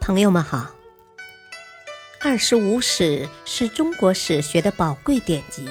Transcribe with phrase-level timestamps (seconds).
[0.00, 0.58] 朋友们好，
[2.20, 5.68] 《二十五史》是中国史学的宝贵典籍，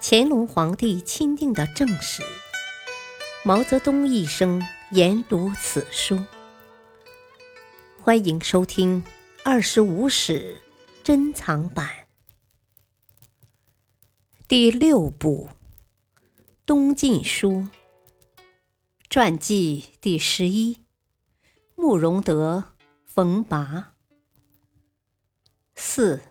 [0.00, 2.22] 乾隆皇帝钦定的正史。
[3.42, 6.22] 毛泽东一生研读此书。
[8.02, 9.02] 欢迎收听
[9.42, 10.60] 《二十五史》
[11.02, 11.88] 珍藏版
[14.46, 15.48] 第六部
[16.66, 17.50] 《东晋书》
[19.08, 20.78] 传记第十一：
[21.74, 22.64] 慕容德。
[23.12, 23.94] 冯拔
[25.74, 26.22] 四，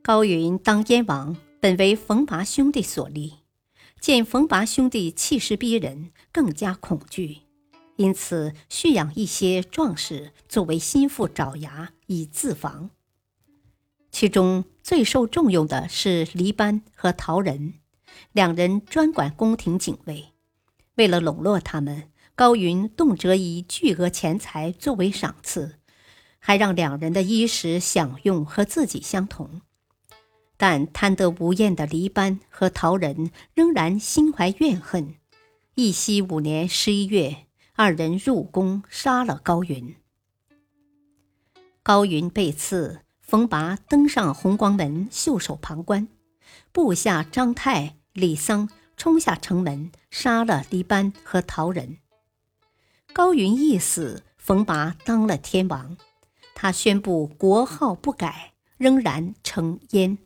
[0.00, 3.40] 高云当燕王，本为冯拔兄弟所立。
[4.00, 7.42] 见冯拔兄弟气势逼人，更加恐惧，
[7.96, 12.88] 因此蓄养一些壮士作为心腹爪牙，以自防。
[14.10, 17.74] 其中最受重用的是黎班和陶仁，
[18.32, 20.32] 两人专管宫廷警卫。
[20.94, 22.08] 为了笼络他们。
[22.34, 25.76] 高云动辄以巨额钱财作为赏赐，
[26.38, 29.60] 还让两人的衣食享用和自己相同。
[30.56, 35.16] 但贪得无厌的黎班和陶仁仍然心怀怨恨。
[35.74, 39.96] 义熙五年十一月，二人入宫杀了高云。
[41.82, 46.08] 高云被刺，冯拔登上红光门袖手旁观，
[46.70, 51.98] 部下张泰、李桑冲下城门，杀了黎班和陶仁。
[53.14, 55.98] 高云一死，冯拔当了天王。
[56.54, 60.16] 他宣布国号不改，仍然称燕。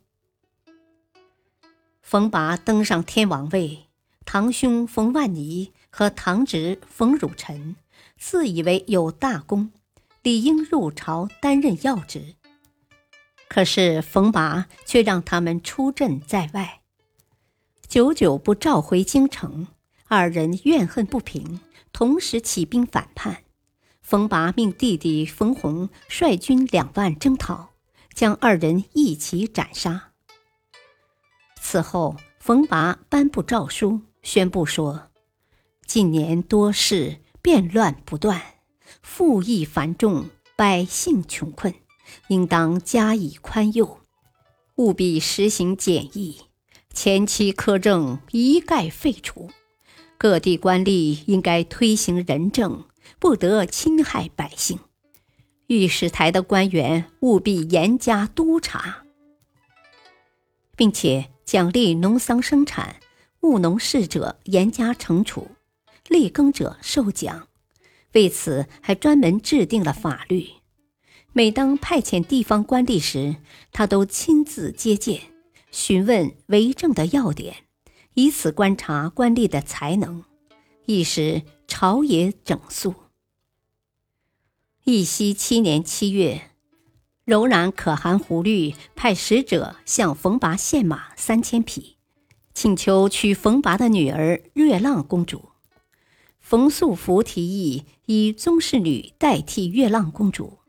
[2.01, 3.89] 冯拔登上天王位，
[4.25, 7.75] 堂兄冯万尼和堂侄冯汝臣
[8.17, 9.73] 自以为有大功，
[10.23, 12.37] 理应入朝担任要职。
[13.49, 16.83] 可是冯拔却让他们出阵在外，
[17.89, 19.67] 久久不召回京城，
[20.09, 21.61] 二人怨恨不平。
[21.93, 23.45] 同时起兵反叛，
[24.03, 27.71] 冯拔命弟弟冯弘率军两万征讨，
[28.13, 30.13] 将二人一起斩杀。
[31.59, 35.09] 此后，冯拔颁布诏书，宣布说
[35.89, 38.43] ：“近年多事变乱不断，
[39.01, 41.73] 赋役繁重，百姓穷困，
[42.29, 44.01] 应当加以宽宥，
[44.75, 46.43] 务必实行简易，
[46.93, 49.51] 前期苛政一概废除。”
[50.19, 52.85] 各地官吏应该推行仁政，
[53.19, 54.79] 不得侵害百姓。
[55.67, 59.05] 御史台的官员务必严加督查，
[60.77, 62.97] 并且奖励农桑生产，
[63.41, 65.49] 务农事者严加惩处，
[66.09, 67.49] 立耕者受奖。
[68.13, 70.49] 为此，还专门制定了法律。
[71.33, 73.37] 每当派遣地方官吏时，
[73.73, 75.21] 他都亲自接见，
[75.71, 77.66] 询问为政的要点。
[78.19, 80.25] 以此观察官吏的才能，
[80.87, 82.95] 一时朝野整肃。
[84.85, 86.53] 义熙七年七月，
[87.27, 91.99] 柔然可汗胡律派使者向冯拔献马三千匹，
[92.55, 95.51] 请求娶冯拔的女儿月浪公主。
[96.41, 100.61] 冯素福提议以宗室女代替月浪公主，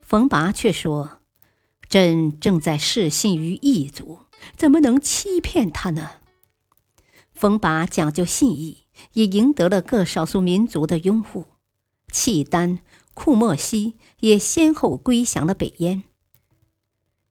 [0.00, 1.20] 冯拔却说
[1.88, 4.18] ：“朕正在侍信于异族，
[4.56, 6.10] 怎么能欺骗他呢？”
[7.36, 11.44] 冯拔讲究信义，也赢得了各少数民族的拥护。
[12.10, 12.78] 契丹、
[13.12, 16.04] 库莫西也先后归降了北燕。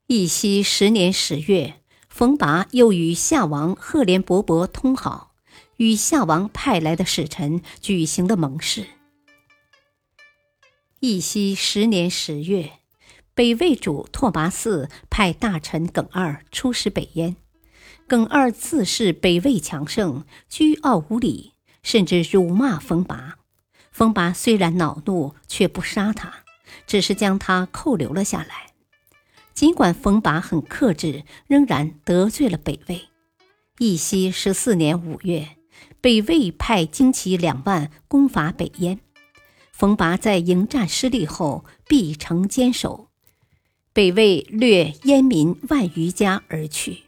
[0.05, 5.33] 义熙十年十月，冯拔又与夏王赫连勃勃通好，
[5.77, 8.85] 与夏王派来的使臣举行了盟誓。
[10.99, 12.73] 义熙十年十月，
[13.33, 17.37] 北魏主拓跋嗣派大臣耿二出使北燕。
[18.07, 23.37] 耿二自恃北魏强盛，居傲无礼，甚至辱骂冯拔。
[23.91, 26.43] 冯拔虽然恼怒，却不杀他，
[26.85, 28.73] 只是将他扣留了下来。
[29.55, 33.07] 尽管冯拔很克制，仍然得罪了北魏。
[33.79, 35.57] 义熙十四年五月，
[35.99, 38.99] 北魏派精骑两万攻伐北燕，
[39.71, 43.07] 冯拔在迎战失利后，闭城坚守，
[43.93, 47.04] 北魏掠燕民万余家而去。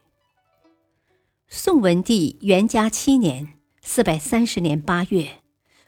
[1.50, 5.40] 宋文帝元嘉七年（四百三十年）八月，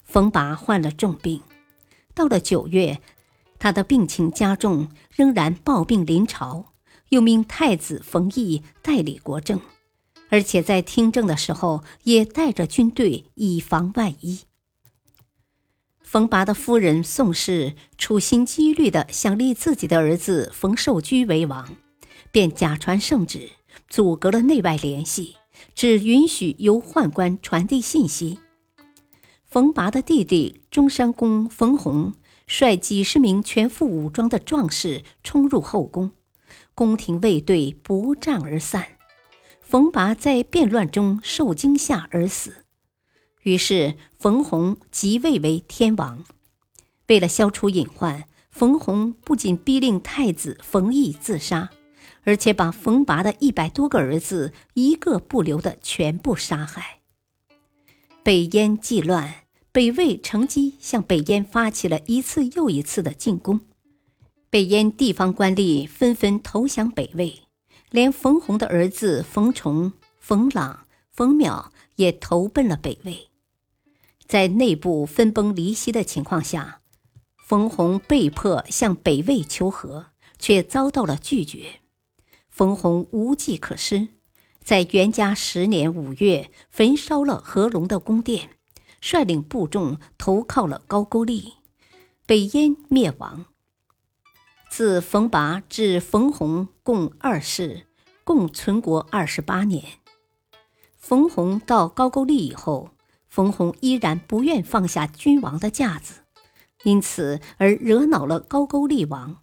[0.05, 1.41] 冯拔患了重病。
[2.15, 3.01] 到了九月，
[3.59, 6.73] 他的病情加重，仍然抱病临朝，
[7.09, 9.59] 又命太子冯异代理国政，
[10.29, 14.39] 而且在听政的时候也带着军队，以防万一。
[16.01, 21.75] 冯拔的夫人宋氏处心积虑地想立自己的儿子冯寿居为王，
[22.31, 23.49] 便假传圣旨，
[23.89, 25.35] 阻隔了内外联系。
[25.75, 28.39] 只允许由宦官传递信息。
[29.45, 32.13] 冯拔的弟弟中山公冯弘
[32.45, 36.11] 率几十名全副武装的壮士冲入后宫，
[36.75, 38.87] 宫廷卫队不战而散。
[39.61, 42.65] 冯拔在变乱中受惊吓而死。
[43.43, 46.23] 于是冯弘即位为天王。
[47.07, 51.69] 为了消除隐患，冯弘不仅逼令太子冯异自杀，
[52.23, 56.99] 而且把冯拔的一百多个儿子一个不留的全部杀害。
[58.23, 59.43] 北燕既乱。
[59.71, 63.61] 北魏乘机向北燕发起了一次又一次的进攻，
[64.49, 67.43] 北燕地方官吏纷纷投降北魏，
[67.91, 71.67] 连冯弘的儿子冯崇、冯朗、冯邈
[71.97, 73.29] 也投奔了北魏。
[74.25, 76.81] 在内部分崩离析的情况下，
[77.37, 80.07] 冯弘被迫向北魏求和，
[80.39, 81.79] 却遭到了拒绝。
[82.59, 84.09] 冯弘无计可施，
[84.61, 88.49] 在元嘉十年五月焚烧了何龙的宫殿。
[88.99, 91.53] 率领部众投靠了高句丽，
[92.25, 93.45] 北燕灭亡。
[94.69, 97.87] 自冯拔至冯弘共二世，
[98.25, 99.85] 共存国二十八年。
[100.97, 102.89] 冯弘到高句丽以后，
[103.29, 106.25] 冯弘依然不愿放下君王的架子，
[106.83, 109.37] 因此而惹恼了高句丽王，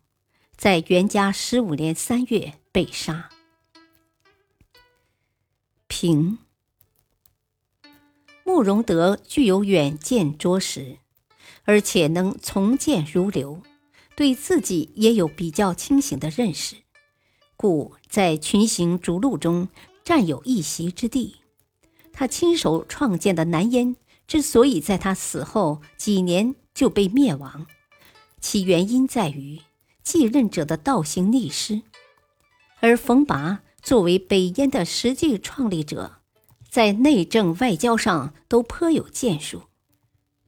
[0.55, 3.31] 在元嘉十五年三月被杀。
[5.87, 6.37] 平。
[8.45, 10.99] 慕容德具有远见卓识，
[11.65, 13.63] 而且能从谏如流，
[14.15, 16.77] 对自己也有比较清醒的认识，
[17.57, 19.69] 故在群雄逐鹿中
[20.05, 21.37] 占有一席之地。
[22.13, 23.97] 他亲手创建的南燕
[24.27, 27.67] 之所以在他死后几年就被灭亡，
[28.39, 29.63] 其原因在于
[30.03, 31.81] 继任者的倒行逆施，
[32.87, 36.21] 而冯拔作为北燕的实际创立者。
[36.71, 39.63] 在内政外交上都颇有建树，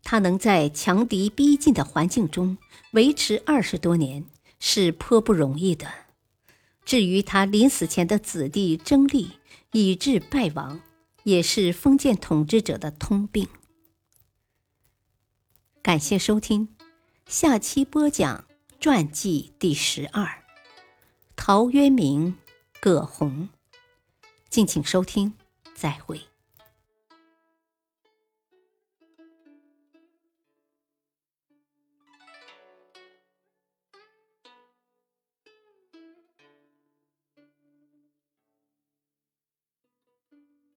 [0.03, 2.59] 他能在强敌逼近的环境中
[2.93, 4.27] 维持二十多年，
[4.61, 5.89] 是颇不容易的。
[6.85, 9.33] 至于他临死前的子弟争利，
[9.73, 10.81] 以致败亡，
[11.25, 13.49] 也是封建统治者的通病。
[15.83, 16.69] 感谢收听，
[17.27, 18.45] 下期播讲
[18.79, 20.45] 传记第十二，
[21.41, 22.37] 陶渊明、
[22.81, 23.49] 葛洪，
[24.51, 25.33] 敬请收听。
[25.73, 26.28] 再会。